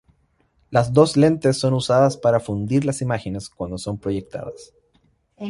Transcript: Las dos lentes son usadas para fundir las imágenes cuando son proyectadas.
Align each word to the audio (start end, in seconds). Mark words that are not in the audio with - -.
Las 0.71 0.93
dos 0.93 1.15
lentes 1.15 1.59
son 1.59 1.75
usadas 1.75 2.17
para 2.17 2.39
fundir 2.39 2.85
las 2.85 3.03
imágenes 3.03 3.49
cuando 3.51 3.77
son 3.77 3.99
proyectadas. 3.99 4.73